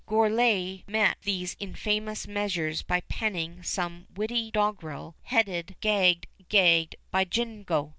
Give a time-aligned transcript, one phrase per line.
[0.07, 7.89] Gourlay met these infamous measures by penning some witty doggerel, headed "Gagged, gagged, by Jingo!"